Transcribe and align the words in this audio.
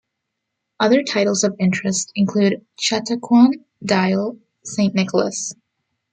Other 0.79 1.03
titles 1.03 1.43
of 1.43 1.55
interest 1.59 2.11
include 2.15 2.65
"Chatauquan", 2.79 3.51
"Dial", 3.85 4.39
"Saint 4.63 4.95
Nicholas". 4.95 5.53